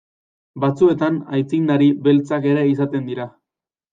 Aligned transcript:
Batzuetan 0.63 1.19
aitzindari 1.39 1.91
beltzak 2.09 2.47
ere 2.53 2.63
izaten 2.73 3.07
dira. 3.13 3.29